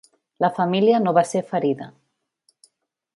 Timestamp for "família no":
0.55-1.13